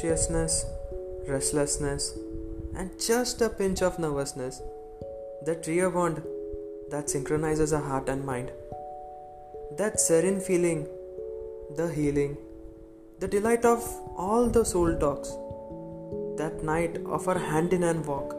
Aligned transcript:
anxiousness, 0.00 0.64
restlessness, 1.28 2.14
and 2.74 2.90
just 2.98 3.42
a 3.42 3.50
pinch 3.50 3.82
of 3.82 3.98
nervousness. 3.98 4.62
That 5.44 5.62
trio 5.62 5.90
bond 5.90 6.22
that 6.90 7.10
synchronizes 7.10 7.74
our 7.74 7.82
heart 7.82 8.08
and 8.08 8.24
mind. 8.24 8.50
That 9.76 10.00
serene 10.00 10.40
feeling, 10.40 10.86
the 11.76 11.88
healing, 11.92 12.38
the 13.18 13.28
delight 13.28 13.66
of 13.66 13.84
all 14.16 14.46
the 14.46 14.64
soul 14.64 14.96
talks. 14.96 15.28
That 16.38 16.64
night 16.64 16.96
of 17.04 17.28
our 17.28 17.38
hand 17.38 17.74
in 17.74 17.82
hand 17.82 18.06
walk, 18.06 18.32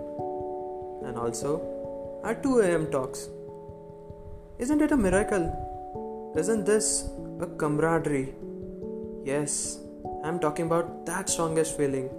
and 1.05 1.15
also 1.15 1.61
our 2.23 2.33
2 2.33 2.61
am 2.64 2.89
talks. 2.89 3.29
Isn't 4.57 4.82
it 4.82 4.91
a 4.91 4.97
miracle? 4.97 5.46
Isn't 6.36 6.65
this 6.65 7.07
a 7.39 7.46
camaraderie? 7.46 8.33
Yes, 9.23 9.78
I'm 10.24 10.39
talking 10.39 10.68
about 10.68 11.06
that 11.07 11.30
strongest 11.30 11.75
feeling, 11.75 12.10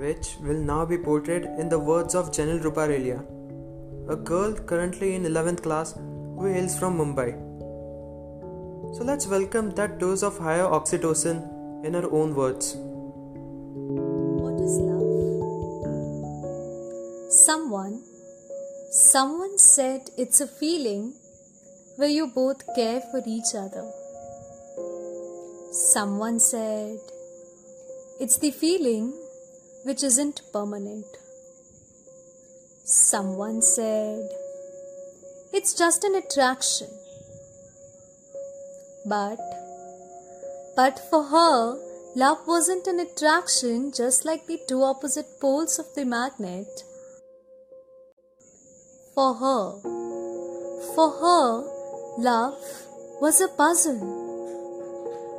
which 0.00 0.36
will 0.40 0.58
now 0.58 0.84
be 0.84 0.98
portrayed 0.98 1.44
in 1.44 1.68
the 1.68 1.78
words 1.78 2.16
of 2.16 2.32
Janil 2.32 2.60
Ruparelia, 2.60 3.24
a 4.10 4.16
girl 4.16 4.52
currently 4.52 5.14
in 5.14 5.22
11th 5.22 5.62
class 5.62 5.92
who 5.94 6.46
hails 6.46 6.76
from 6.76 6.98
Mumbai. 6.98 7.34
So 8.96 9.04
let's 9.04 9.28
welcome 9.28 9.70
that 9.72 9.98
dose 10.00 10.24
of 10.24 10.38
higher 10.38 10.64
oxytocin 10.64 11.84
in 11.84 11.94
her 11.94 12.10
own 12.10 12.34
words. 12.34 12.74
What 12.76 14.60
is 14.60 14.76
love? 14.88 15.06
Someone, 17.32 18.02
someone 18.90 19.56
said 19.58 20.10
it's 20.18 20.40
a 20.40 20.48
feeling 20.48 21.14
where 21.96 22.08
you 22.08 22.26
both 22.26 22.66
care 22.74 23.00
for 23.12 23.22
each 23.24 23.54
other. 23.54 23.88
Someone 25.76 26.40
said 26.40 26.98
it's 28.18 28.38
the 28.38 28.50
feeling 28.50 29.12
which 29.84 30.02
isn't 30.02 30.40
permanent. 30.50 31.04
Someone 32.82 33.60
said 33.60 34.26
it's 35.52 35.74
just 35.74 36.02
an 36.02 36.14
attraction. 36.14 36.88
But 39.04 39.38
but 40.76 40.98
for 41.10 41.24
her, 41.24 41.76
love 42.16 42.38
wasn't 42.46 42.86
an 42.86 42.98
attraction 42.98 43.92
just 43.92 44.24
like 44.24 44.46
the 44.46 44.58
two 44.66 44.82
opposite 44.82 45.26
poles 45.42 45.78
of 45.78 45.94
the 45.94 46.06
magnet. 46.06 46.84
For 49.14 49.34
her, 49.34 49.80
for 50.94 51.10
her, 51.20 52.18
love 52.18 52.56
was 53.20 53.42
a 53.42 53.48
puzzle 53.48 54.25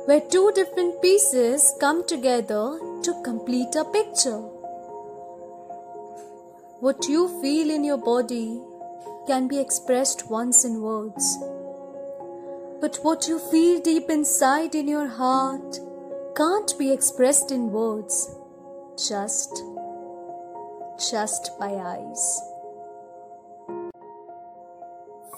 where 0.08 0.22
two 0.32 0.50
different 0.54 1.02
pieces 1.02 1.74
come 1.80 1.98
together 2.06 2.78
to 3.02 3.12
complete 3.22 3.74
a 3.76 3.84
picture. 3.84 4.38
What 6.84 7.08
you 7.10 7.28
feel 7.42 7.68
in 7.68 7.84
your 7.84 7.98
body 7.98 8.58
can 9.26 9.48
be 9.48 9.58
expressed 9.58 10.30
once 10.30 10.64
in 10.64 10.80
words. 10.80 11.26
But 12.80 12.98
what 13.02 13.28
you 13.28 13.38
feel 13.50 13.82
deep 13.82 14.08
inside 14.08 14.74
in 14.74 14.88
your 14.88 15.08
heart 15.08 15.78
can't 16.34 16.72
be 16.78 16.90
expressed 16.90 17.52
in 17.52 17.70
words, 17.70 18.34
just, 18.96 19.62
just 21.10 21.50
by 21.60 21.68
eyes. 21.68 22.40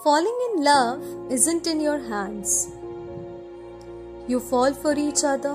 Falling 0.04 0.38
in 0.52 0.62
love 0.62 1.02
isn't 1.28 1.66
in 1.66 1.80
your 1.80 1.98
hands. 1.98 2.68
You 4.30 4.38
fall 4.38 4.74
for 4.74 4.92
each 4.96 5.24
other 5.24 5.54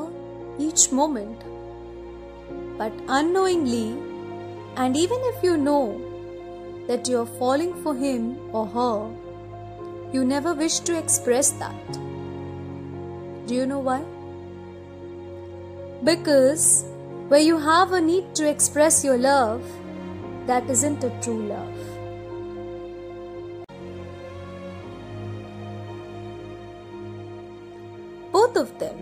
each 0.60 0.92
moment. 0.92 1.44
But 2.78 2.92
unknowingly, 3.08 3.98
and 4.76 4.98
even 4.98 5.22
if 5.28 5.42
you 5.42 5.56
know 5.56 5.86
that 6.88 7.08
you're 7.08 7.32
falling 7.44 7.74
for 7.84 7.96
him 7.96 8.38
or 8.54 8.66
her, 8.68 9.16
you 10.12 10.26
never 10.26 10.54
wish 10.54 10.80
to 10.90 10.98
express 10.98 11.52
that. 11.52 12.00
Do 13.48 13.56
you 13.56 13.66
know 13.66 13.80
why? 13.80 14.02
Because 16.04 16.84
where 17.30 17.40
you 17.40 17.58
have 17.58 17.94
a 17.94 18.02
need 18.02 18.36
to 18.36 18.50
express 18.50 19.06
your 19.06 19.18
love, 19.18 19.64
that 20.48 20.70
isn't 20.70 21.02
a 21.06 21.18
true 21.22 21.44
love. 21.44 21.95
Both 28.36 28.56
of 28.58 28.78
them. 28.80 28.98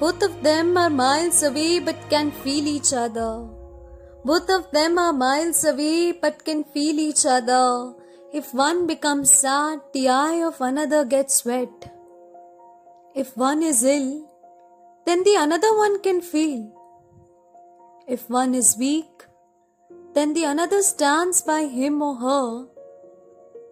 Both 0.00 0.22
of 0.22 0.42
them 0.42 0.76
are 0.76 0.90
miles 0.90 1.42
away 1.42 1.78
but 1.80 2.00
can 2.10 2.30
feel 2.30 2.66
each 2.66 2.92
other. 2.92 3.30
Both 4.30 4.50
of 4.50 4.70
them 4.72 4.98
are 4.98 5.12
miles 5.12 5.64
away 5.64 6.12
but 6.12 6.44
can 6.44 6.64
feel 6.64 6.98
each 6.98 7.24
other. 7.24 7.94
If 8.32 8.52
one 8.52 8.86
becomes 8.86 9.30
sad, 9.30 9.80
the 9.94 10.08
eye 10.08 10.42
of 10.48 10.60
another 10.60 11.04
gets 11.04 11.44
wet. 11.46 11.90
If 13.14 13.36
one 13.36 13.62
is 13.62 13.82
ill, 13.84 14.10
then 15.06 15.22
the 15.22 15.36
another 15.38 15.72
one 15.76 16.02
can 16.02 16.20
feel. 16.20 16.60
If 18.06 18.28
one 18.28 18.54
is 18.54 18.76
weak, 18.78 19.24
then 20.12 20.34
the 20.34 20.44
another 20.44 20.82
stands 20.82 21.40
by 21.40 21.62
him 21.78 22.02
or 22.02 22.16
her 22.16 22.66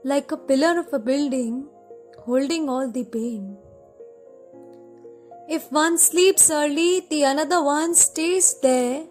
like 0.05 0.33
a 0.33 0.37
pillar 0.37 0.79
of 0.79 0.89
a 0.93 0.99
building 1.11 1.67
holding 2.25 2.69
all 2.69 2.91
the 2.91 3.05
pain. 3.05 3.59
If 5.47 5.71
one 5.71 5.99
sleeps 5.99 6.51
early, 6.51 7.01
the 7.11 7.25
another 7.25 7.63
one 7.63 7.95
stays 7.95 8.59
there 8.63 9.05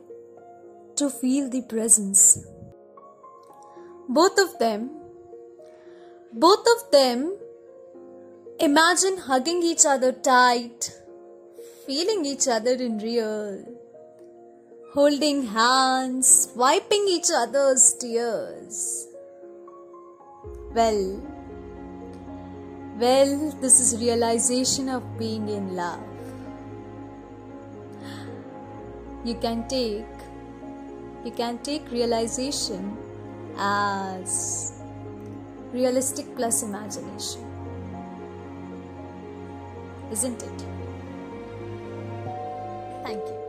to 0.96 1.10
feel 1.10 1.48
the 1.48 1.62
presence. 1.62 2.44
Both 4.10 4.40
of 4.40 4.58
them, 4.58 4.90
both 6.34 6.66
of 6.76 6.92
them 6.92 7.38
imagine 8.60 9.18
hugging 9.18 9.62
each 9.62 9.86
other 9.86 10.12
tight, 10.12 10.92
feeling 11.86 12.26
each 12.26 12.48
other 12.48 12.74
in 12.74 12.98
real, 12.98 13.64
holding 14.94 15.46
hands, 15.46 16.52
wiping 16.56 17.06
each 17.08 17.30
other's 17.32 17.94
tears. 17.94 19.08
Well, 20.74 21.22
well, 22.98 23.52
this 23.62 23.80
is 23.80 24.02
realization 24.02 24.90
of 24.90 25.04
being 25.20 25.48
in 25.48 25.76
love. 25.76 26.13
You 29.24 29.36
can 29.36 29.68
take 29.68 30.06
you 31.24 31.32
can 31.32 31.58
take 31.60 31.90
realization 31.90 32.98
as 33.58 34.74
realistic 35.72 36.36
plus 36.36 36.64
imagination. 36.64 37.42
Isn't 40.12 40.44
it? 40.44 40.66
Thank 43.04 43.24
you. 43.24 43.40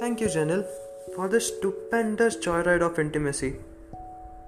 Thank 0.00 0.20
you, 0.20 0.26
Janil, 0.26 0.66
for 1.14 1.28
this 1.28 1.46
stupendous 1.46 2.36
joyride 2.36 2.82
of 2.82 2.98
intimacy. 2.98 3.54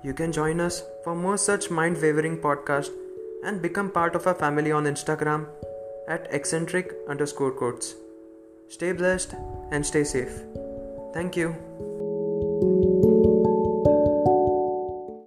You 0.03 0.13
can 0.13 0.33
join 0.33 0.61
us 0.61 0.83
for 1.05 1.15
more 1.15 1.37
such 1.37 1.71
mind 1.71 2.03
wavering 2.03 2.39
podcasts 2.39 2.91
and 3.45 3.63
become 3.63 3.91
part 3.91 4.17
of 4.17 4.27
our 4.27 4.35
family 4.35 4.73
on 4.73 4.85
Instagram 4.85 5.47
at 6.09 6.27
eccentric 6.33 6.95
underscore 7.09 7.53
quotes. 7.53 7.95
Stay 8.69 8.93
blessed 8.93 9.35
and 9.71 9.85
stay 9.85 10.05
safe. 10.05 10.43
Thank 11.15 11.37
you. 11.37 12.88